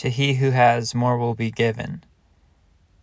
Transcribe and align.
To 0.00 0.08
he 0.08 0.36
who 0.36 0.52
has, 0.52 0.94
more 0.94 1.18
will 1.18 1.34
be 1.34 1.50
given. 1.50 2.02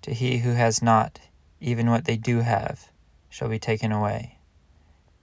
To 0.01 0.15
he 0.15 0.39
who 0.39 0.53
has 0.53 0.81
not, 0.81 1.19
even 1.61 1.91
what 1.91 2.05
they 2.05 2.17
do 2.17 2.39
have, 2.39 2.89
shall 3.29 3.49
be 3.49 3.59
taken 3.59 3.91
away. 3.91 4.39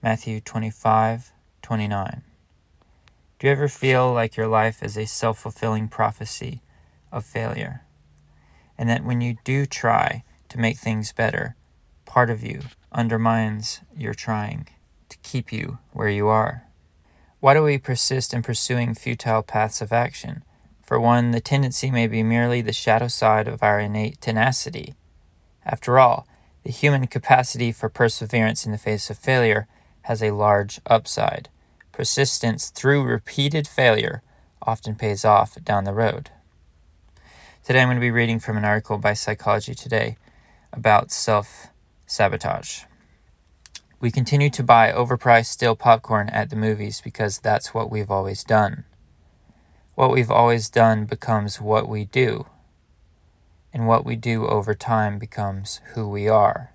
Matthew 0.01 0.39
25 0.39 1.33
29. 1.61 2.21
Do 3.37 3.47
you 3.47 3.51
ever 3.51 3.67
feel 3.67 4.13
like 4.13 4.37
your 4.37 4.47
life 4.47 4.81
is 4.81 4.95
a 4.95 5.03
self 5.03 5.37
fulfilling 5.37 5.89
prophecy 5.89 6.61
of 7.11 7.25
failure? 7.25 7.81
And 8.77 8.87
that 8.87 9.03
when 9.03 9.19
you 9.19 9.35
do 9.43 9.65
try 9.65 10.23
to 10.47 10.57
make 10.57 10.77
things 10.77 11.11
better, 11.11 11.57
part 12.05 12.29
of 12.29 12.41
you 12.41 12.61
undermines 12.93 13.81
your 13.93 14.13
trying 14.13 14.69
to 15.09 15.17
keep 15.23 15.51
you 15.51 15.79
where 15.91 16.07
you 16.07 16.29
are? 16.29 16.63
Why 17.41 17.53
do 17.53 17.63
we 17.63 17.77
persist 17.77 18.33
in 18.33 18.43
pursuing 18.43 18.95
futile 18.95 19.43
paths 19.43 19.81
of 19.81 19.91
action? 19.91 20.44
For 20.85 20.99
one, 20.99 21.31
the 21.31 21.41
tendency 21.41 21.89
may 21.89 22.07
be 22.07 22.21
merely 22.21 22.61
the 22.61 22.71
shadow 22.71 23.07
side 23.07 23.47
of 23.47 23.63
our 23.63 23.79
innate 23.79 24.21
tenacity. 24.21 24.93
After 25.65 25.97
all, 25.97 26.27
the 26.63 26.71
human 26.71 27.07
capacity 27.07 27.71
for 27.71 27.89
perseverance 27.89 28.65
in 28.65 28.71
the 28.71 28.77
face 28.77 29.09
of 29.09 29.17
failure 29.17 29.67
has 30.03 30.21
a 30.21 30.31
large 30.31 30.79
upside. 30.85 31.49
Persistence 31.91 32.69
through 32.69 33.03
repeated 33.03 33.67
failure 33.67 34.21
often 34.61 34.95
pays 34.95 35.25
off 35.25 35.55
down 35.63 35.85
the 35.85 35.93
road. 35.93 36.29
Today 37.63 37.81
I'm 37.81 37.87
going 37.87 37.97
to 37.97 38.01
be 38.01 38.11
reading 38.11 38.39
from 38.39 38.57
an 38.57 38.65
article 38.65 38.99
by 38.99 39.13
Psychology 39.13 39.73
Today 39.73 40.17
about 40.71 41.11
self 41.11 41.67
sabotage. 42.05 42.83
We 43.99 44.11
continue 44.11 44.51
to 44.51 44.61
buy 44.61 44.91
overpriced 44.91 45.47
stale 45.47 45.75
popcorn 45.75 46.29
at 46.29 46.51
the 46.51 46.55
movies 46.55 47.01
because 47.01 47.39
that's 47.39 47.73
what 47.73 47.89
we've 47.89 48.11
always 48.11 48.43
done. 48.43 48.83
What 49.95 50.11
we've 50.11 50.31
always 50.31 50.69
done 50.69 51.05
becomes 51.05 51.61
what 51.61 51.87
we 51.87 52.03
do, 52.03 52.47
and 53.73 53.87
what 53.87 54.05
we 54.05 54.17
do 54.17 54.45
over 54.45 54.73
time 54.73 55.17
becomes 55.17 55.79
who 55.93 56.05
we 56.09 56.27
are. 56.27 56.73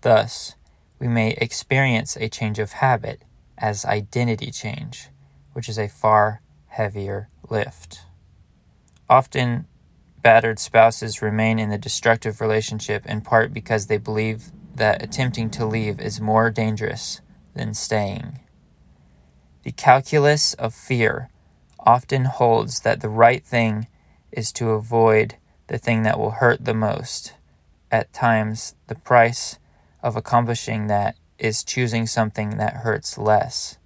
Thus, 0.00 0.54
we 0.98 1.08
may 1.08 1.32
experience 1.32 2.16
a 2.16 2.30
change 2.30 2.58
of 2.58 2.72
habit 2.72 3.20
as 3.58 3.84
identity 3.84 4.50
change, 4.50 5.10
which 5.52 5.68
is 5.68 5.78
a 5.78 5.88
far 5.88 6.40
heavier 6.68 7.28
lift. 7.50 8.06
Often, 9.10 9.66
battered 10.22 10.58
spouses 10.58 11.20
remain 11.20 11.58
in 11.58 11.68
the 11.68 11.76
destructive 11.76 12.40
relationship 12.40 13.04
in 13.04 13.20
part 13.20 13.52
because 13.52 13.88
they 13.88 13.98
believe 13.98 14.52
that 14.74 15.02
attempting 15.02 15.50
to 15.50 15.66
leave 15.66 16.00
is 16.00 16.18
more 16.18 16.50
dangerous 16.50 17.20
than 17.52 17.74
staying. 17.74 18.40
The 19.64 19.72
calculus 19.72 20.54
of 20.54 20.74
fear 20.74 21.28
often 21.80 22.24
holds 22.24 22.80
that 22.80 23.00
the 23.00 23.08
right 23.08 23.44
thing 23.44 23.86
is 24.32 24.52
to 24.52 24.70
avoid 24.70 25.36
the 25.68 25.78
thing 25.78 26.02
that 26.02 26.18
will 26.18 26.32
hurt 26.32 26.64
the 26.64 26.74
most. 26.74 27.34
At 27.90 28.12
times, 28.12 28.74
the 28.86 28.94
price 28.94 29.58
of 30.02 30.16
accomplishing 30.16 30.86
that 30.86 31.16
is 31.38 31.64
choosing 31.64 32.06
something 32.06 32.56
that 32.56 32.78
hurts 32.78 33.16
less. 33.16 33.78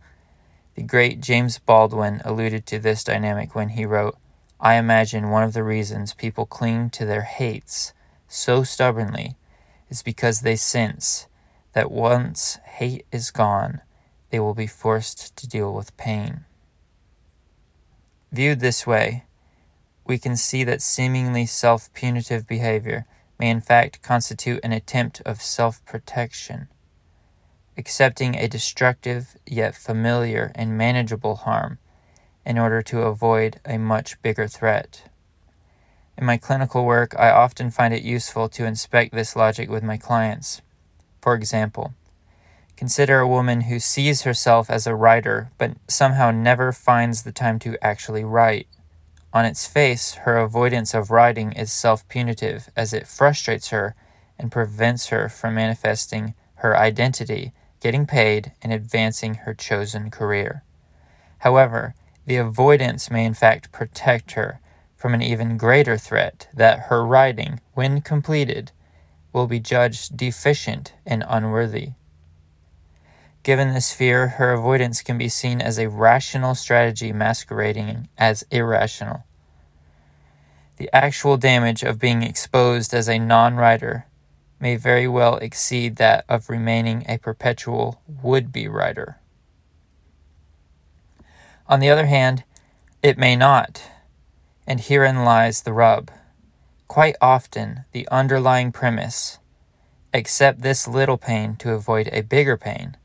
The 0.75 0.83
great 0.83 1.21
James 1.21 1.59
Baldwin 1.59 2.23
alluded 2.25 2.67
to 2.67 2.79
this 2.79 3.05
dynamic 3.05 3.55
when 3.55 3.71
he 3.71 3.85
wrote, 3.85 4.17
I 4.59 4.75
imagine 4.75 5.31
one 5.31 5.43
of 5.43 5.53
the 5.53 5.65
reasons 5.65 6.15
people 6.15 6.47
cling 6.47 6.91
to 6.91 7.05
their 7.05 7.23
hates 7.23 7.93
so 8.29 8.63
stubbornly 8.63 9.37
is 9.91 10.03
because 10.03 10.41
they 10.41 10.57
sense 10.57 11.27
that 11.75 11.91
once 11.91 12.59
hate 12.65 13.05
is 13.13 13.31
gone, 13.31 13.81
they 14.31 14.41
will 14.41 14.55
be 14.55 14.67
forced 14.67 15.37
to 15.37 15.49
deal 15.49 15.75
with 15.75 15.97
pain. 15.97 16.45
Viewed 18.33 18.61
this 18.61 18.87
way, 18.87 19.25
we 20.07 20.17
can 20.17 20.39
see 20.39 20.65
that 20.65 20.81
seemingly 20.81 21.45
self 21.45 21.93
punitive 21.93 22.47
behavior 22.47 23.05
may 23.39 23.51
in 23.51 23.61
fact 23.61 24.01
constitute 24.01 24.61
an 24.65 24.73
attempt 24.73 25.21
of 25.27 25.43
self 25.43 25.85
protection, 25.85 26.69
accepting 27.77 28.35
a 28.35 28.49
destructive 28.49 29.37
yet 29.47 29.75
familiar 29.75 30.51
and 30.55 30.79
manageable 30.79 31.37
harm 31.37 31.79
in 32.47 32.57
order 32.59 32.81
to 32.81 33.03
avoid 33.03 33.61
a 33.67 33.77
much 33.77 34.21
bigger 34.23 34.49
threat. 34.49 35.11
In 36.17 36.25
my 36.25 36.39
clinical 36.39 36.87
work, 36.87 37.15
I 37.19 37.31
often 37.31 37.71
find 37.71 37.93
it 37.93 38.03
useful 38.03 38.49
to 38.49 38.65
inspect 38.65 39.13
this 39.13 39.37
logic 39.37 39.69
with 39.69 39.83
my 39.83 39.99
clients. 39.99 40.63
For 41.21 41.35
example, 41.35 41.93
consider 42.83 43.21
a 43.21 43.29
woman 43.29 43.61
who 43.61 43.79
sees 43.79 44.23
herself 44.23 44.69
as 44.69 44.89
a 44.89 44.95
writer 44.97 45.53
but 45.57 45.71
somehow 45.87 46.33
never 46.33 46.73
finds 46.73 47.23
the 47.23 47.31
time 47.31 47.57
to 47.57 47.79
actually 47.81 48.25
write. 48.25 48.67
On 49.33 49.45
its 49.45 49.69
face, 49.69 50.15
her 50.25 50.37
avoidance 50.37 50.93
of 50.93 51.09
writing 51.09 51.53
is 51.53 51.73
self 51.73 52.09
punitive 52.09 52.71
as 52.75 52.93
it 52.93 53.07
frustrates 53.07 53.69
her 53.69 53.95
and 54.37 54.51
prevents 54.51 55.11
her 55.11 55.29
from 55.29 55.55
manifesting 55.55 56.35
her 56.57 56.77
identity, 56.77 57.53
getting 57.81 58.05
paid, 58.05 58.51
and 58.61 58.73
advancing 58.73 59.35
her 59.35 59.55
chosen 59.55 60.11
career. 60.11 60.65
However, 61.39 61.95
the 62.27 62.39
avoidance 62.39 63.13
may 63.13 63.25
in 63.25 63.35
fact 63.35 63.71
protect 63.71 64.33
her 64.33 64.59
from 64.97 65.15
an 65.15 65.23
even 65.23 65.57
greater 65.57 65.97
threat 65.97 66.49
that 66.53 66.87
her 66.89 67.07
writing, 67.07 67.61
when 67.75 68.01
completed, 68.01 68.73
will 69.33 69.47
be 69.47 69.61
judged 69.61 70.17
deficient 70.17 70.95
and 71.07 71.25
unworthy. 71.29 71.93
Given 73.43 73.75
this 73.75 73.93
fear, 73.93 74.29
her 74.29 74.53
avoidance 74.53 75.03
can 75.03 75.19
be 75.19 75.29
seen 75.29 75.61
as 75.61 75.79
a 75.79 75.89
rational 75.89 76.55
strategy 76.55 77.13
masquerading 77.13 78.09
as 78.17 78.45
irrational. 78.51 79.25
The 80.77 80.89
actual 80.93 81.37
damage 81.37 81.83
of 81.83 81.99
being 81.99 82.23
exposed 82.23 82.95
as 82.95 83.09
a 83.09 83.19
non 83.19 83.57
writer 83.57 84.07
may 84.61 84.77
very 84.77 85.09
well 85.09 85.37
exceed 85.37 85.97
that 85.97 86.25
of 86.29 86.49
remaining 86.49 87.05
a 87.09 87.19
perpetual 87.19 88.01
would 88.07 88.53
be 88.53 88.69
writer. 88.69 89.19
On 91.67 91.81
the 91.81 91.91
other 91.91 92.07
hand, 92.07 92.45
it 93.03 93.19
may 93.19 93.35
not 93.35 93.83
and 94.67 94.81
herein 94.81 95.25
lies 95.25 95.63
the 95.63 95.73
rub. 95.73 96.11
Quite 96.89 97.17
often, 97.21 97.85
the 97.93 98.09
underlying 98.11 98.73
premise, 98.73 99.39
accept 100.15 100.63
this 100.63 100.87
little 100.87 101.17
pain 101.17 101.57
to 101.57 101.73
avoid 101.73 102.09
a 102.13 102.23
bigger 102.23 102.57
pain, 102.57 102.97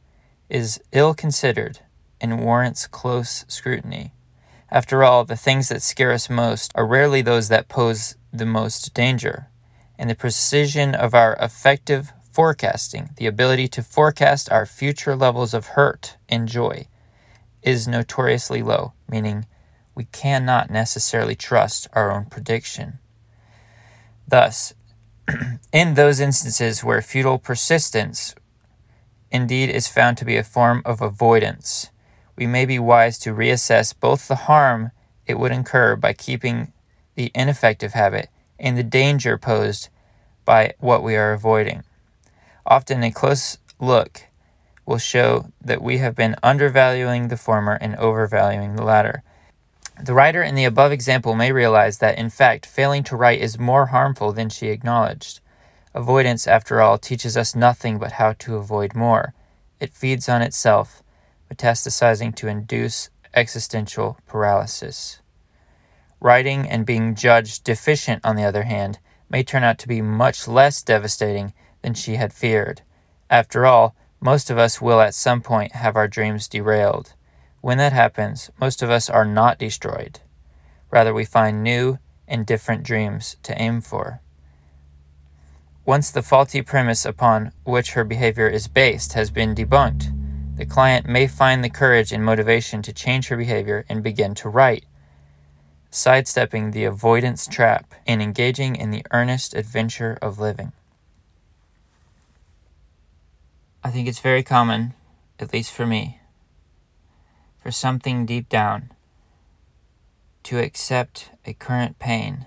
is 0.50 0.82
ill 0.92 1.14
considered 1.14 1.80
and 2.20 2.44
warrants 2.44 2.88
close 2.88 3.46
scrutiny. 3.48 4.14
After 4.70 5.04
all, 5.04 5.24
the 5.24 5.38
things 5.38 5.70
that 5.70 5.82
scare 5.82 6.12
us 6.12 6.30
most 6.30 6.72
are 6.76 6.86
rarely 6.86 7.22
those 7.22 7.48
that 7.50 7.70
pose 7.70 8.16
the 8.34 8.46
most 8.46 8.94
danger, 8.94 9.48
and 9.98 10.10
the 10.10 10.16
precision 10.16 10.94
of 10.94 11.14
our 11.14 11.36
effective 11.40 12.12
forecasting, 12.32 13.12
the 13.18 13.28
ability 13.28 13.68
to 13.70 13.82
forecast 13.82 14.52
our 14.52 14.66
future 14.66 15.16
levels 15.16 15.54
of 15.54 15.68
hurt 15.68 16.18
and 16.28 16.48
joy, 16.48 16.88
is 17.64 17.88
notoriously 17.88 18.62
low, 18.62 18.94
meaning 19.10 19.46
we 19.96 20.06
cannot 20.06 20.70
necessarily 20.70 21.36
trust 21.36 21.88
our 21.94 22.12
own 22.12 22.26
prediction. 22.26 23.00
Thus, 24.28 24.74
in 25.74 25.96
those 25.96 26.20
instances 26.20 26.84
where 26.84 27.02
futile 27.02 27.40
persistence 27.40 28.36
indeed 29.32 29.70
is 29.70 29.88
found 29.88 30.18
to 30.18 30.26
be 30.26 30.38
a 30.38 30.44
form 30.44 30.82
of 30.86 31.02
avoidance, 31.02 31.90
we 32.38 32.46
may 32.46 32.66
be 32.66 32.80
wise 32.80 33.18
to 33.20 33.34
reassess 33.34 33.94
both 34.00 34.28
the 34.28 34.36
harm 34.36 34.92
it 35.26 35.40
would 35.40 35.52
incur 35.52 35.96
by 35.96 36.14
keeping 36.14 36.72
the 37.16 37.32
ineffective 37.34 37.94
habit 37.94 38.30
and 38.60 38.78
the 38.78 38.84
danger 38.84 39.38
posed 39.38 39.90
by 40.46 40.74
what 40.80 41.04
we 41.04 41.16
are 41.16 41.34
avoiding. 41.34 41.84
Often, 42.66 43.04
a 43.04 43.12
close 43.12 43.58
look 43.80 44.24
will 44.86 44.98
show 44.98 45.52
that 45.62 45.82
we 45.82 45.98
have 45.98 46.16
been 46.16 46.36
undervaluing 46.42 47.28
the 47.28 47.38
former 47.38 47.74
and 47.74 47.96
overvaluing 47.98 48.76
the 48.76 48.84
latter. 48.84 49.24
The 50.02 50.14
writer 50.14 50.44
in 50.44 50.56
the 50.56 50.66
above 50.66 50.92
example 50.92 51.36
may 51.36 51.52
realize 51.52 51.98
that, 51.98 52.18
in 52.18 52.30
fact, 52.30 52.66
failing 52.66 53.04
to 53.06 53.16
write 53.16 53.42
is 53.42 53.60
more 53.60 53.88
harmful 53.88 54.32
than 54.32 54.50
she 54.50 54.68
acknowledged. 54.68 55.40
Avoidance, 55.94 56.48
after 56.48 56.82
all, 56.82 56.98
teaches 56.98 57.36
us 57.36 57.56
nothing 57.56 57.98
but 57.98 58.14
how 58.14 58.34
to 58.34 58.58
avoid 58.58 58.96
more. 58.96 59.34
It 59.80 59.94
feeds 59.94 60.28
on 60.28 60.42
itself, 60.42 61.02
metastasizing 61.52 62.36
to 62.36 62.48
induce 62.48 63.10
existential 63.34 64.18
paralysis. 64.28 65.22
Writing 66.20 66.68
and 66.68 66.86
being 66.86 67.16
judged 67.16 67.64
deficient, 67.64 68.26
on 68.26 68.36
the 68.36 68.44
other 68.44 68.64
hand, 68.64 69.00
may 69.30 69.44
turn 69.44 69.64
out 69.64 69.78
to 69.80 69.88
be 69.88 70.02
much 70.02 70.48
less 70.48 70.82
devastating 70.82 71.54
than 71.82 71.94
she 71.94 72.16
had 72.16 72.34
feared. 72.34 72.82
After 73.30 73.66
all, 73.66 73.96
most 74.20 74.50
of 74.50 74.58
us 74.58 74.82
will 74.82 75.00
at 75.00 75.14
some 75.14 75.42
point 75.42 75.74
have 75.74 75.96
our 75.96 76.08
dreams 76.08 76.48
derailed. 76.48 77.14
When 77.62 77.78
that 77.78 77.94
happens, 77.94 78.50
most 78.60 78.82
of 78.82 78.90
us 78.90 79.10
are 79.10 79.26
not 79.26 79.60
destroyed. 79.60 80.20
Rather, 80.90 81.14
we 81.14 81.26
find 81.26 81.64
new 81.64 82.00
and 82.28 82.46
different 82.46 82.84
dreams 82.84 83.38
to 83.44 83.60
aim 83.62 83.82
for. 83.82 84.22
Once 85.88 86.12
the 86.12 86.22
faulty 86.22 86.62
premise 86.62 87.06
upon 87.06 87.54
which 87.64 87.94
her 87.94 88.04
behavior 88.04 88.50
is 88.50 88.68
based 88.68 89.14
has 89.14 89.32
been 89.32 89.56
debunked, 89.56 90.14
the 90.58 90.66
client 90.66 91.08
may 91.08 91.26
find 91.26 91.64
the 91.64 91.70
courage 91.70 92.12
and 92.12 92.26
motivation 92.26 92.82
to 92.82 92.92
change 92.92 93.30
her 93.30 93.38
behavior 93.38 93.86
and 93.88 94.04
begin 94.04 94.36
to 94.36 94.50
write. 94.50 94.84
sidestepping 95.90 96.72
the 96.72 96.84
avoidance 96.84 97.48
trap 97.48 97.96
and 98.06 98.22
engaging 98.22 98.76
in 98.76 98.92
the 98.92 99.06
earnest 99.12 99.56
adventure 99.56 100.20
of 100.22 100.38
living. 100.38 100.74
I 103.82 103.90
think 103.90 104.10
it's 104.10 104.20
very 104.20 104.44
common, 104.44 104.94
at 105.40 105.54
least 105.54 105.72
for 105.72 105.88
me, 105.88 106.20
for 107.58 107.72
something 107.72 108.26
deep 108.26 108.50
down 108.50 108.92
to 110.44 110.60
accept 110.60 111.32
a 111.46 111.54
current 111.54 111.98
pain 111.98 112.46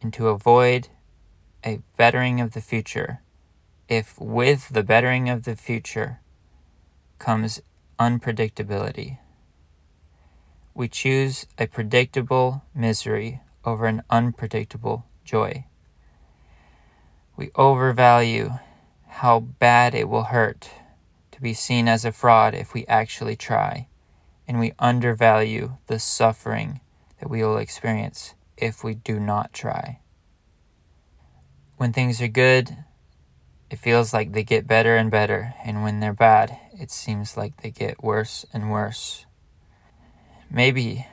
and 0.00 0.10
to 0.14 0.28
avoid 0.28 0.88
a 1.66 1.80
bettering 1.96 2.40
of 2.40 2.52
the 2.52 2.60
future 2.60 3.20
if 3.88 4.18
with 4.20 4.68
the 4.68 4.84
bettering 4.84 5.28
of 5.28 5.42
the 5.42 5.56
future 5.56 6.20
comes 7.18 7.60
unpredictability. 7.98 9.18
We 10.74 10.88
choose 10.88 11.46
a 11.58 11.66
predictable 11.66 12.62
misery 12.72 13.40
over 13.64 13.86
an 13.86 14.02
unpredictable 14.10 15.06
joy. 15.24 15.66
We 17.36 17.50
overvalue 17.56 18.58
how 19.08 19.40
bad 19.40 19.94
it 19.94 20.08
will 20.08 20.24
hurt 20.24 20.70
to 21.32 21.40
be 21.40 21.52
seen 21.52 21.88
as 21.88 22.04
a 22.04 22.12
fraud 22.12 22.54
if 22.54 22.74
we 22.74 22.86
actually 22.86 23.36
try, 23.36 23.88
and 24.46 24.60
we 24.60 24.72
undervalue 24.78 25.78
the 25.86 25.98
suffering 25.98 26.80
that 27.18 27.28
we 27.28 27.42
will 27.42 27.58
experience 27.58 28.34
if 28.56 28.84
we 28.84 28.94
do 28.94 29.18
not 29.18 29.52
try. 29.52 30.00
When 31.76 31.92
things 31.92 32.22
are 32.22 32.28
good, 32.28 32.74
it 33.70 33.78
feels 33.78 34.14
like 34.14 34.32
they 34.32 34.44
get 34.44 34.66
better 34.66 34.96
and 34.96 35.10
better, 35.10 35.54
and 35.62 35.82
when 35.82 36.00
they're 36.00 36.14
bad, 36.14 36.58
it 36.72 36.90
seems 36.90 37.36
like 37.36 37.60
they 37.60 37.70
get 37.70 38.02
worse 38.02 38.46
and 38.52 38.70
worse. 38.70 39.26
Maybe 40.50 41.06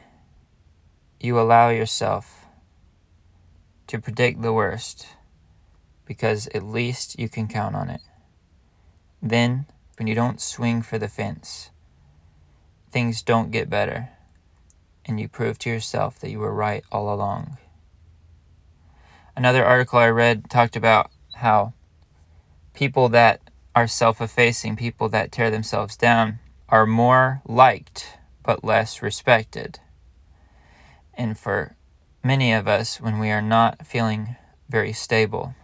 you 1.19 1.37
allow 1.37 1.69
yourself 1.69 2.45
to 3.87 3.99
predict 3.99 4.41
the 4.41 4.53
worst 4.53 5.07
because 6.05 6.47
at 6.47 6.63
least 6.63 7.19
you 7.19 7.27
can 7.27 7.47
count 7.47 7.75
on 7.75 7.89
it. 7.89 8.01
Then, 9.21 9.65
when 9.97 10.07
you 10.07 10.15
don't 10.15 10.39
swing 10.39 10.81
for 10.81 10.97
the 10.97 11.07
fence, 11.09 11.71
things 12.89 13.21
don't 13.21 13.51
get 13.51 13.69
better, 13.69 14.09
and 15.05 15.19
you 15.19 15.27
prove 15.27 15.59
to 15.59 15.69
yourself 15.69 16.19
that 16.19 16.29
you 16.29 16.39
were 16.39 16.53
right 16.53 16.83
all 16.91 17.13
along. 17.13 17.57
Another 19.35 19.65
article 19.65 19.97
I 19.97 20.09
read 20.09 20.47
talked 20.49 20.75
about 20.75 21.09
how 21.35 21.73
people 22.75 23.09
that 23.09 23.41
are 23.75 23.87
self 23.87 24.21
effacing, 24.21 24.75
people 24.75 25.09
that 25.09 25.31
tear 25.31 25.49
themselves 25.49 25.97
down, 25.97 26.37
are 26.69 26.85
more 26.85 27.41
liked 27.45 28.19
but 28.43 28.63
less 28.63 29.01
respected. 29.01 29.79
And 31.15 31.37
for 31.37 31.75
many 32.23 32.53
of 32.53 32.67
us, 32.67 33.01
when 33.01 33.17
we 33.17 33.31
are 33.31 33.41
not 33.41 33.87
feeling 33.87 34.35
very 34.69 34.93
stable, 34.93 35.55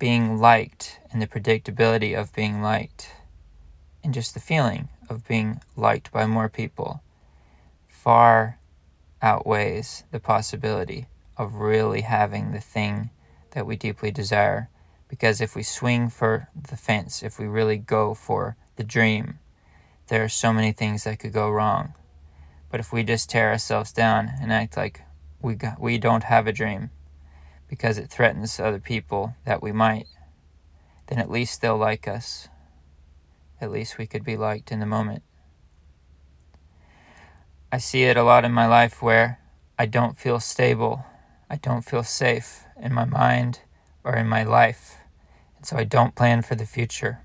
being 0.00 0.38
liked 0.38 0.98
and 1.12 1.22
the 1.22 1.26
predictability 1.28 2.18
of 2.18 2.34
being 2.34 2.60
liked, 2.60 3.10
and 4.02 4.12
just 4.12 4.34
the 4.34 4.40
feeling 4.40 4.88
of 5.08 5.26
being 5.28 5.60
liked 5.76 6.10
by 6.10 6.26
more 6.26 6.48
people, 6.48 7.02
far 7.86 8.58
outweighs 9.22 10.02
the 10.10 10.20
possibility 10.20 11.06
of 11.38 11.54
really 11.54 12.02
having 12.02 12.52
the 12.52 12.60
thing 12.60 13.10
that 13.52 13.66
we 13.66 13.76
deeply 13.76 14.10
desire. 14.10 14.68
Because 15.08 15.40
if 15.40 15.56
we 15.56 15.62
swing 15.62 16.10
for 16.10 16.48
the 16.54 16.76
fence, 16.76 17.22
if 17.22 17.38
we 17.38 17.46
really 17.46 17.78
go 17.78 18.12
for 18.12 18.56
the 18.76 18.84
dream, 18.84 19.38
there 20.08 20.22
are 20.24 20.28
so 20.28 20.52
many 20.52 20.72
things 20.72 21.04
that 21.04 21.18
could 21.18 21.32
go 21.32 21.48
wrong. 21.48 21.94
But 22.70 22.80
if 22.80 22.92
we 22.92 23.02
just 23.02 23.30
tear 23.30 23.50
ourselves 23.50 23.92
down 23.92 24.30
and 24.40 24.52
act 24.52 24.76
like 24.76 25.02
we 25.40 25.54
got, 25.54 25.80
we 25.80 25.96
don't 25.96 26.24
have 26.24 26.46
a 26.46 26.52
dream 26.52 26.90
because 27.68 27.96
it 27.98 28.10
threatens 28.10 28.58
other 28.58 28.80
people 28.80 29.34
that 29.44 29.62
we 29.62 29.72
might, 29.72 30.06
then 31.06 31.18
at 31.18 31.30
least 31.30 31.60
they'll 31.60 31.76
like 31.76 32.06
us. 32.06 32.48
At 33.60 33.70
least 33.70 33.98
we 33.98 34.06
could 34.06 34.24
be 34.24 34.36
liked 34.36 34.70
in 34.70 34.80
the 34.80 34.86
moment. 34.86 35.22
I 37.70 37.78
see 37.78 38.04
it 38.04 38.16
a 38.16 38.22
lot 38.22 38.44
in 38.44 38.52
my 38.52 38.66
life 38.66 39.02
where 39.02 39.40
I 39.78 39.86
don't 39.86 40.18
feel 40.18 40.40
stable. 40.40 41.04
I 41.50 41.56
don't 41.56 41.82
feel 41.82 42.04
safe 42.04 42.64
in 42.80 42.92
my 42.92 43.04
mind 43.04 43.60
or 44.04 44.14
in 44.16 44.28
my 44.28 44.44
life. 44.44 44.98
And 45.56 45.66
so 45.66 45.76
I 45.76 45.84
don't 45.84 46.14
plan 46.14 46.42
for 46.42 46.54
the 46.54 46.66
future. 46.66 47.20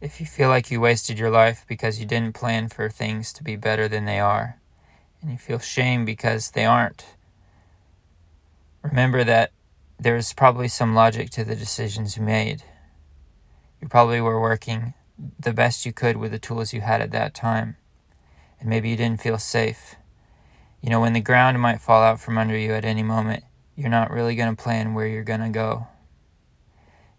If 0.00 0.20
you 0.20 0.26
feel 0.26 0.48
like 0.48 0.70
you 0.70 0.80
wasted 0.80 1.18
your 1.18 1.30
life 1.30 1.64
because 1.68 1.98
you 1.98 2.06
didn't 2.06 2.34
plan 2.34 2.68
for 2.68 2.88
things 2.88 3.32
to 3.34 3.42
be 3.42 3.56
better 3.56 3.88
than 3.88 4.04
they 4.04 4.20
are, 4.20 4.60
and 5.20 5.30
you 5.30 5.38
feel 5.38 5.58
shame 5.58 6.04
because 6.04 6.52
they 6.52 6.64
aren't, 6.64 7.16
remember 8.82 9.24
that 9.24 9.50
there's 9.98 10.32
probably 10.32 10.68
some 10.68 10.94
logic 10.94 11.30
to 11.30 11.44
the 11.44 11.56
decisions 11.56 12.16
you 12.16 12.22
made. 12.22 12.62
You 13.80 13.88
probably 13.88 14.20
were 14.20 14.40
working 14.40 14.94
the 15.38 15.52
best 15.52 15.84
you 15.84 15.92
could 15.92 16.16
with 16.16 16.30
the 16.30 16.38
tools 16.38 16.72
you 16.72 16.80
had 16.80 17.00
at 17.00 17.10
that 17.10 17.34
time, 17.34 17.76
and 18.60 18.68
maybe 18.68 18.88
you 18.88 18.96
didn't 18.96 19.20
feel 19.20 19.38
safe. 19.38 19.96
You 20.80 20.90
know, 20.90 21.00
when 21.00 21.12
the 21.12 21.20
ground 21.20 21.60
might 21.60 21.80
fall 21.80 22.02
out 22.02 22.20
from 22.20 22.38
under 22.38 22.56
you 22.56 22.72
at 22.72 22.84
any 22.84 23.02
moment, 23.02 23.44
you're 23.74 23.90
not 23.90 24.10
really 24.10 24.36
going 24.36 24.54
to 24.54 24.62
plan 24.62 24.94
where 24.94 25.06
you're 25.06 25.24
going 25.24 25.40
to 25.40 25.48
go. 25.48 25.88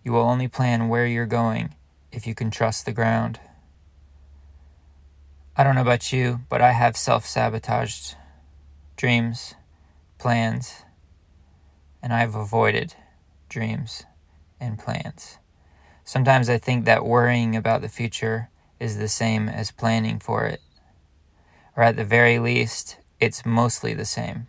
You 0.04 0.14
will 0.14 0.22
only 0.22 0.48
plan 0.48 0.88
where 0.88 1.06
you're 1.06 1.26
going 1.26 1.76
if 2.12 2.26
you 2.26 2.34
can 2.34 2.52
trust 2.52 2.86
the 2.86 2.94
ground. 2.94 3.40
I 5.58 5.64
don't 5.64 5.76
know 5.76 5.82
about 5.82 6.14
you, 6.14 6.42
but 6.50 6.62
I 6.62 6.72
have 6.72 6.96
self 6.96 7.26
sabotaged 7.26 8.16
dreams, 8.96 9.56
plans, 10.18 10.84
and 12.02 12.14
I've 12.14 12.36
avoided 12.36 12.96
dreams 13.50 14.06
and 14.60 14.80
plans. 14.80 15.38
Sometimes 16.06 16.50
I 16.50 16.58
think 16.58 16.86
that 16.86 17.06
worrying 17.06 17.56
about 17.56 17.82
the 17.82 17.90
future 17.90 18.50
is 18.80 18.98
the 18.98 19.10
same 19.10 19.50
as 19.50 19.70
planning 19.72 20.20
for 20.20 20.46
it. 20.46 20.62
Or 21.76 21.84
at 21.84 21.98
the 21.98 22.06
very 22.06 22.40
least, 22.40 22.98
it's 23.19 23.45
mostly 23.45 23.94
the 23.94 24.06
same. 24.06 24.48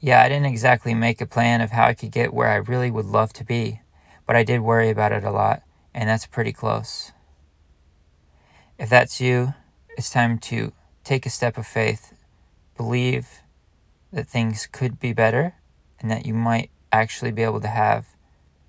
Yeah, 0.00 0.22
I 0.22 0.28
didn't 0.28 0.46
exactly 0.46 0.94
make 0.94 1.20
a 1.20 1.26
plan 1.26 1.60
of 1.60 1.70
how 1.70 1.86
I 1.86 1.94
could 1.94 2.10
get 2.10 2.34
where 2.34 2.48
I 2.48 2.56
really 2.56 2.90
would 2.90 3.06
love 3.06 3.32
to 3.34 3.44
be, 3.44 3.80
but 4.26 4.36
I 4.36 4.44
did 4.44 4.60
worry 4.60 4.90
about 4.90 5.12
it 5.12 5.24
a 5.24 5.30
lot 5.30 5.62
and 5.94 6.08
that's 6.08 6.26
pretty 6.26 6.52
close. 6.52 7.12
If 8.78 8.90
that's 8.90 9.20
you, 9.20 9.54
it's 9.96 10.10
time 10.10 10.38
to 10.40 10.72
take 11.04 11.24
a 11.24 11.30
step 11.30 11.56
of 11.56 11.66
faith, 11.66 12.12
believe 12.76 13.42
that 14.12 14.28
things 14.28 14.66
could 14.66 14.98
be 14.98 15.12
better, 15.12 15.54
and 16.00 16.10
that 16.10 16.26
you 16.26 16.34
might 16.34 16.70
actually 16.90 17.30
be 17.30 17.42
able 17.42 17.60
to 17.60 17.68
have 17.68 18.08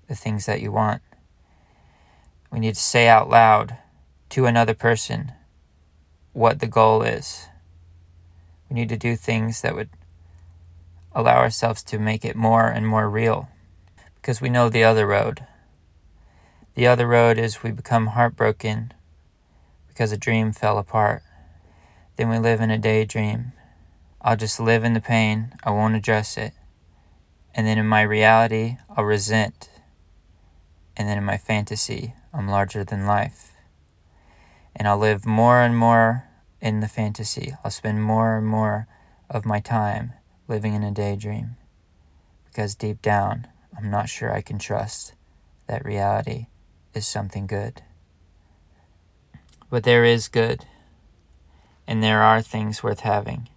the 0.08 0.14
things 0.14 0.46
that 0.46 0.60
you 0.60 0.70
want. 0.70 1.02
We 2.52 2.60
need 2.60 2.76
to 2.76 2.80
say 2.80 3.08
out 3.08 3.28
loud 3.28 3.76
to 4.30 4.46
another 4.46 4.74
person 4.74 5.32
what 6.32 6.60
the 6.60 6.66
goal 6.68 7.02
is. 7.02 7.48
We 8.68 8.74
need 8.74 8.88
to 8.88 8.96
do 8.96 9.16
things 9.16 9.62
that 9.62 9.74
would 9.74 9.90
allow 11.12 11.36
ourselves 11.36 11.82
to 11.84 11.98
make 11.98 12.24
it 12.24 12.36
more 12.36 12.66
and 12.66 12.86
more 12.86 13.08
real 13.08 13.48
because 14.16 14.40
we 14.40 14.48
know 14.48 14.68
the 14.68 14.84
other 14.84 15.06
road. 15.06 15.46
The 16.74 16.86
other 16.86 17.06
road 17.06 17.38
is 17.38 17.62
we 17.62 17.70
become 17.70 18.08
heartbroken 18.08 18.92
because 19.88 20.12
a 20.12 20.18
dream 20.18 20.52
fell 20.52 20.76
apart. 20.76 21.22
Then 22.16 22.28
we 22.28 22.38
live 22.38 22.60
in 22.60 22.70
a 22.70 22.76
daydream. 22.76 23.52
I'll 24.20 24.36
just 24.36 24.60
live 24.60 24.84
in 24.84 24.92
the 24.92 25.00
pain, 25.00 25.54
I 25.64 25.70
won't 25.70 25.94
address 25.94 26.36
it. 26.36 26.52
And 27.54 27.66
then 27.66 27.78
in 27.78 27.86
my 27.86 28.02
reality, 28.02 28.76
I'll 28.94 29.04
resent. 29.04 29.70
And 30.96 31.08
then 31.08 31.16
in 31.16 31.24
my 31.24 31.38
fantasy, 31.38 32.12
I'm 32.34 32.48
larger 32.48 32.84
than 32.84 33.06
life. 33.06 33.52
And 34.74 34.86
I'll 34.86 34.98
live 34.98 35.24
more 35.24 35.62
and 35.62 35.74
more 35.74 36.25
in 36.60 36.80
the 36.80 36.88
fantasy. 36.88 37.54
I'll 37.64 37.70
spend 37.70 38.02
more 38.02 38.36
and 38.36 38.46
more 38.46 38.86
of 39.28 39.44
my 39.44 39.60
time 39.60 40.12
living 40.48 40.74
in 40.74 40.82
a 40.82 40.90
daydream. 40.90 41.56
Because 42.44 42.74
deep 42.74 43.02
down, 43.02 43.48
I'm 43.76 43.90
not 43.90 44.08
sure 44.08 44.32
I 44.32 44.40
can 44.40 44.58
trust 44.58 45.14
that 45.66 45.84
reality 45.84 46.46
is 46.94 47.06
something 47.06 47.46
good. 47.46 47.82
But 49.68 49.84
there 49.84 50.04
is 50.04 50.28
good, 50.28 50.64
and 51.86 52.02
there 52.02 52.22
are 52.22 52.40
things 52.40 52.82
worth 52.82 53.00
having, 53.00 53.48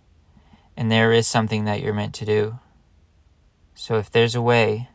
and 0.75 0.91
there 0.91 1.13
is 1.13 1.27
something 1.27 1.65
that 1.65 1.81
you're 1.81 1.93
meant 1.93 2.15
to 2.15 2.25
do. 2.25 2.59
So 3.75 3.95
if 3.95 4.09
there's 4.09 4.35
a 4.35 4.41
way 4.41 4.89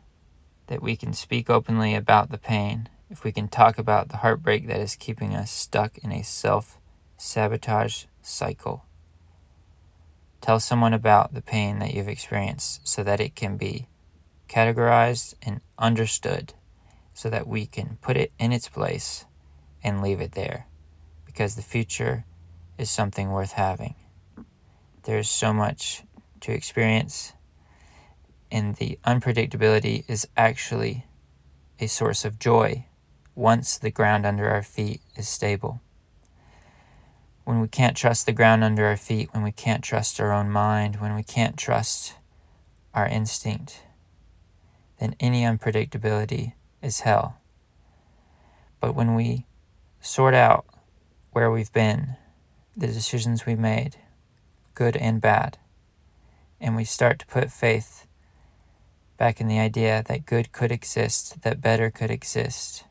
that 0.67 0.81
we 0.81 0.95
can 0.95 1.13
speak 1.13 1.49
openly 1.49 1.95
about 1.95 2.29
the 2.29 2.37
pain, 2.37 2.89
if 3.09 3.23
we 3.23 3.31
can 3.31 3.47
talk 3.47 3.77
about 3.77 4.09
the 4.09 4.17
heartbreak 4.17 4.67
that 4.67 4.79
is 4.79 4.95
keeping 4.95 5.35
us 5.35 5.51
stuck 5.51 5.97
in 5.99 6.11
a 6.11 6.23
self 6.23 6.77
sabotage 7.17 8.05
cycle, 8.21 8.85
tell 10.41 10.59
someone 10.59 10.93
about 10.93 11.33
the 11.33 11.41
pain 11.41 11.79
that 11.79 11.93
you've 11.93 12.07
experienced 12.07 12.87
so 12.87 13.03
that 13.03 13.19
it 13.19 13.35
can 13.35 13.57
be 13.57 13.87
categorized 14.47 15.33
and 15.41 15.61
understood 15.77 16.53
so 17.13 17.29
that 17.29 17.47
we 17.47 17.65
can 17.65 17.97
put 18.01 18.17
it 18.17 18.31
in 18.37 18.51
its 18.51 18.69
place 18.69 19.25
and 19.83 20.01
leave 20.01 20.21
it 20.21 20.33
there 20.33 20.67
because 21.25 21.55
the 21.55 21.61
future 21.61 22.25
is 22.77 22.89
something 22.89 23.31
worth 23.31 23.53
having. 23.53 23.95
there's 25.03 25.29
so 25.29 25.53
much 25.53 26.03
to 26.41 26.51
experience, 26.51 27.33
and 28.51 28.75
the 28.75 28.97
unpredictability 29.05 30.03
is 30.07 30.27
actually 30.35 31.05
a 31.79 31.87
source 31.87 32.25
of 32.25 32.39
joy 32.39 32.85
once 33.35 33.77
the 33.77 33.91
ground 33.91 34.25
under 34.25 34.49
our 34.49 34.63
feet 34.63 35.01
is 35.15 35.27
stable. 35.27 35.81
When 37.45 37.61
we 37.61 37.67
can't 37.67 37.95
trust 37.95 38.25
the 38.25 38.31
ground 38.31 38.63
under 38.63 38.85
our 38.85 38.97
feet, 38.97 39.29
when 39.31 39.43
we 39.43 39.51
can't 39.51 39.83
trust 39.83 40.19
our 40.19 40.33
own 40.33 40.49
mind, 40.49 40.95
when 40.95 41.13
we 41.13 41.21
can't 41.21 41.55
trust 41.55 42.15
our 42.93 43.07
instinct, 43.07 43.83
then 44.99 45.15
any 45.19 45.43
unpredictability 45.43 46.53
is 46.81 47.01
hell. 47.01 47.37
But 48.79 48.95
when 48.95 49.13
we 49.13 49.45
sort 50.01 50.33
out 50.33 50.65
where 51.33 51.51
we've 51.51 51.71
been, 51.71 52.15
the 52.75 52.87
decisions 52.87 53.45
we 53.45 53.55
made, 53.55 53.97
good 54.73 54.97
and 54.97 55.21
bad, 55.21 55.59
and 56.59 56.75
we 56.75 56.83
start 56.83 57.19
to 57.19 57.27
put 57.27 57.51
faith 57.51 58.07
back 59.17 59.39
in 59.39 59.47
the 59.47 59.59
idea 59.59 60.03
that 60.07 60.25
good 60.25 60.51
could 60.51 60.71
exist, 60.71 61.43
that 61.43 61.61
better 61.61 61.91
could 61.91 62.09
exist, 62.09 62.85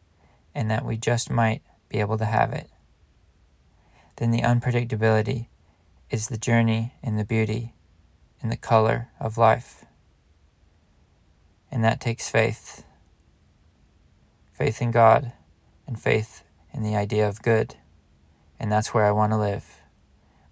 and 0.55 0.71
that 0.71 0.85
we 0.85 0.97
just 0.97 1.29
might 1.29 1.63
be 1.89 1.99
able 1.99 2.19
to 2.19 2.25
have 2.25 2.53
it, 2.53 2.71
then 4.17 4.31
the 4.31 4.43
unpredictability 4.43 5.47
is 6.11 6.29
the 6.29 6.39
journey 6.39 6.95
and 7.03 7.19
the 7.19 7.25
beauty 7.25 7.75
and 8.41 8.51
the 8.51 8.57
color 8.57 9.09
of 9.19 9.39
life. 9.39 9.85
And 11.71 11.83
that 11.83 12.01
takes 12.01 12.29
faith 12.29 12.85
faith 14.53 14.81
in 14.81 14.93
God 14.93 15.33
and 15.87 16.01
faith 16.01 16.45
in 16.73 16.83
the 16.83 16.95
idea 16.95 17.29
of 17.29 17.43
good. 17.43 17.75
And 18.59 18.71
that's 18.71 18.95
where 18.95 19.05
I 19.05 19.11
want 19.11 19.33
to 19.33 19.37
live 19.37 19.81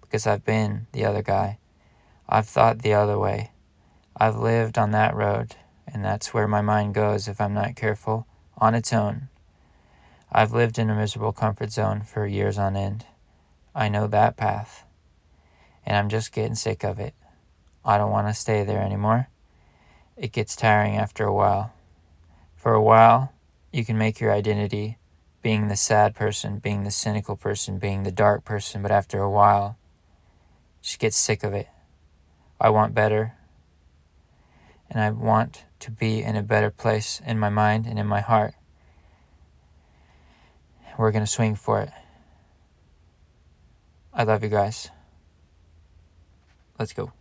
because 0.01 0.27
I've 0.27 0.45
been 0.45 0.87
the 0.91 1.05
other 1.05 1.21
guy. 1.21 1.57
I've 2.27 2.47
thought 2.47 2.81
the 2.81 2.93
other 2.93 3.17
way. 3.17 3.51
I've 4.15 4.35
lived 4.35 4.77
on 4.77 4.91
that 4.91 5.15
road, 5.15 5.55
and 5.87 6.05
that's 6.05 6.33
where 6.33 6.47
my 6.47 6.61
mind 6.61 6.93
goes 6.93 7.27
if 7.27 7.41
I'm 7.41 7.53
not 7.53 7.75
careful, 7.75 8.27
on 8.57 8.75
its 8.75 8.93
own. 8.93 9.29
I've 10.31 10.51
lived 10.51 10.77
in 10.77 10.89
a 10.89 10.95
miserable 10.95 11.31
comfort 11.31 11.71
zone 11.71 12.01
for 12.01 12.27
years 12.27 12.59
on 12.59 12.75
end. 12.75 13.05
I 13.75 13.89
know 13.89 14.07
that 14.07 14.37
path. 14.37 14.85
And 15.85 15.97
I'm 15.97 16.09
just 16.09 16.31
getting 16.31 16.55
sick 16.55 16.83
of 16.83 16.99
it. 16.99 17.13
I 17.83 17.97
don't 17.97 18.11
want 18.11 18.27
to 18.27 18.33
stay 18.33 18.63
there 18.63 18.81
anymore. 18.81 19.27
It 20.15 20.31
gets 20.31 20.55
tiring 20.55 20.95
after 20.95 21.25
a 21.25 21.33
while. 21.33 21.73
For 22.55 22.73
a 22.73 22.81
while, 22.81 23.33
you 23.71 23.83
can 23.83 23.97
make 23.97 24.19
your 24.19 24.31
identity 24.31 24.97
being 25.41 25.67
the 25.67 25.75
sad 25.75 26.15
person, 26.15 26.59
being 26.59 26.83
the 26.83 26.91
cynical 26.91 27.35
person, 27.35 27.77
being 27.77 28.03
the 28.03 28.11
dark 28.11 28.45
person, 28.45 28.81
but 28.81 28.91
after 28.91 29.19
a 29.19 29.29
while, 29.29 29.77
just 30.81 30.99
get 30.99 31.13
sick 31.13 31.43
of 31.43 31.53
it. 31.53 31.67
I 32.61 32.69
want 32.69 32.93
better. 32.93 33.33
And 34.89 35.01
I 35.01 35.09
want 35.09 35.65
to 35.79 35.91
be 35.91 36.21
in 36.21 36.35
a 36.35 36.43
better 36.43 36.69
place 36.69 37.21
in 37.25 37.39
my 37.39 37.49
mind 37.49 37.85
and 37.85 37.99
in 37.99 38.07
my 38.07 38.21
heart. 38.21 38.53
We're 40.97 41.11
going 41.11 41.25
to 41.25 41.31
swing 41.31 41.55
for 41.55 41.81
it. 41.81 41.89
I 44.13 44.23
love 44.23 44.43
you 44.43 44.49
guys. 44.49 44.89
Let's 46.77 46.93
go. 46.93 47.11